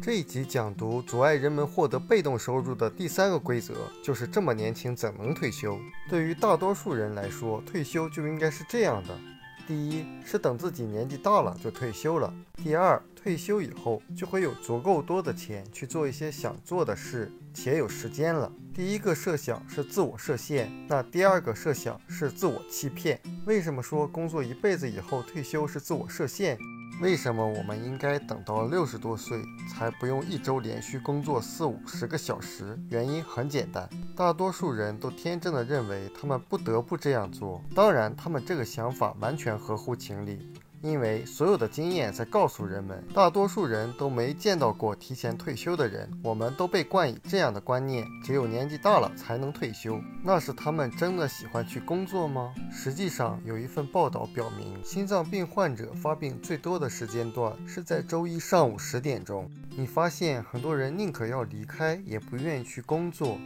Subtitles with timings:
[0.00, 5.78] 这一集讲读阻碍人们获得被动收入的第三个规则，就是这么年轻怎能退休？
[6.08, 9.18] 对于大多数人来说，退休就应该是这样的：
[9.66, 18.50] 第一是等自己年纪大了就退休了；第二，退休以后就会有足够多的钱去做一些想做的事，且有时间了。
[18.72, 23.20] 第一个设想是自我设限，那第二个设想是自我欺骗。
[23.44, 26.56] 为什么说工作一辈子以后退休是自我设限？
[27.00, 32.76] 为什么我们应该等到六十多岁才不用一周连续工作四五十个小时？
[32.90, 37.62] 原因很简单，大多数人都天真的认为他们不得不这样做。
[37.72, 40.52] 当然，他们这个想法完全合乎情理。
[40.82, 46.08] 因为所有的经验在告诉人们，大多数人都没见到过提前退休的人。
[46.22, 50.00] 我们都被冠以这样的观念：只有年纪大了才能退休。
[50.22, 52.52] 那是他们真的喜欢去工作吗？
[52.70, 59.50] 实际上，有一份报道表明，心脏病患者发病最多的时间段是在周一上午十点钟。
[59.76, 63.38] 你发现很多人宁可要离开，也不愿意去工作。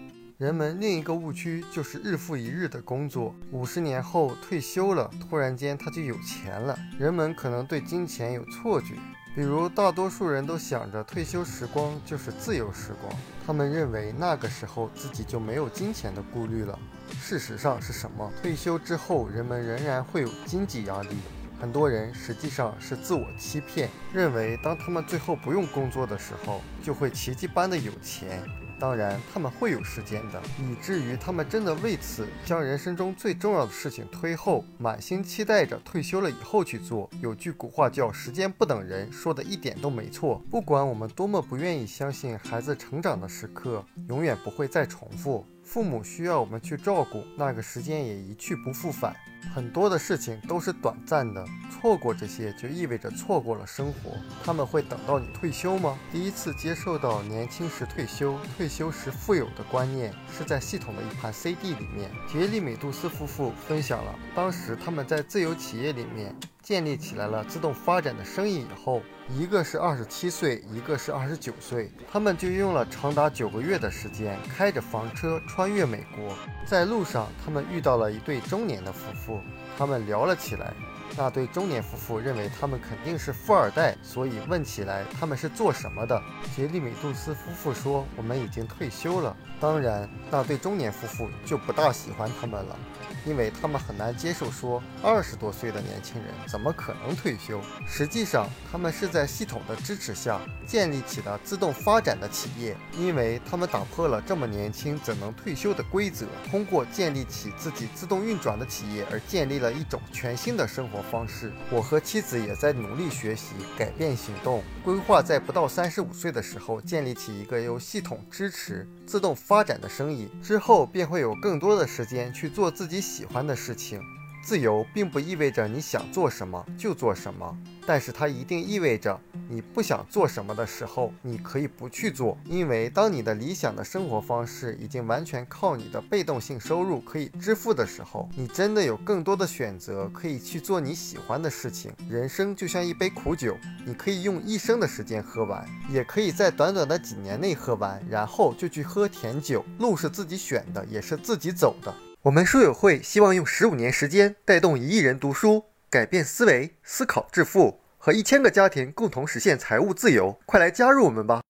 [0.42, 6.76] 人们另一个误区就是日复一日的工作，五十年后退休了，突然间他就有钱了。
[6.98, 8.96] 人们可能对金钱有错觉，
[9.36, 13.14] 比如大多数人都想着退休时光就是自由时光，
[13.46, 16.76] 他们认为那个时候自己就没有金钱的顾虑了。
[17.20, 18.28] 事实上是什么？
[18.42, 21.16] 退休之后，人们仍然会有经济压力。
[21.60, 28.42] 很多人实际上是自我欺骗，认为当他们最后不用工作的时候，就会奇迹般的有钱。
[28.82, 37.08] 当然，他们会有时间的，以至于他们真的为此将人生中最重要的事情推后，满心期待着退休了以后去做。
[37.20, 40.42] 有句古话叫“时间不等人”，说的一点都没错。
[40.50, 45.46] 不管我们多么不愿意相信，孩子成长的时刻永远不会再重复。
[45.62, 49.14] 父母需要我们去照顾，那个时间也一去不复返。
[49.52, 54.12] 很多的事情都是短暂的，错过这些就意味着错过了生活。
[54.44, 55.98] 他们会等到你退休吗？
[56.12, 62.08] 第一次接受到年轻时退休、退休时富有的观念，是在系统的一盘 CD 里面。
[62.28, 76.36] 杰里美杜斯夫妇分享了当时他们在自由企业里面建立起来了自动发展的生意以后，一个是二十七岁，一个是二十九岁，他们就用了长达九个月的时间，开着房车穿越美国。
[76.64, 79.40] 在路上，他们遇到了一对中年的夫妇。
[79.76, 80.72] 他们聊了起来。
[81.16, 86.20] 那对中年夫妇认为他们肯定是富二代，所以问起来他们是做什么的。
[86.56, 92.76] 杰利米杜斯夫妇说：“我们已经退休了。”当然，那对中年夫妇就不大喜欢他们了，
[93.24, 97.60] 因为他们很难接受说二十多岁的年轻人怎么可能退休。
[97.86, 124.00] 实际上，他们是在系统的支持下建立起了自动发展的企业，因为他们打破了这么年轻怎能退休的规则，通过建立起自己自动运转的企业而建立了一种全新的生活方式，我和妻子也在努力学习、改变、行动，规划在不到三十五岁的时候建立起一个由系统支持、自动发展的生意，之后便会有更多的时间去做自己喜欢的事情。
[124.44, 127.56] 自由并不意味着你想做什么就做什么。
[127.86, 141.92] 但是它一定意味着，你不想做什么的时候，你可以不去做，因为当你的理想的生活方式已经完全靠你的被动性收入可以支付的时候，你真的有更多的选择，可以去做你喜欢的事情。
[142.08, 149.64] 人生就像一杯苦酒，你可以用一生的时间喝完，也可以在短短的几年内喝完，然后就去喝甜酒。
[149.78, 151.94] 路是自己选的，也是自己走的。
[152.22, 155.64] 我们书友会希望用十五年时间带动一亿人读书。
[155.90, 161.40] 改变思维，思考致富，和一千个家庭共同实现财务自由，快来加入我们吧！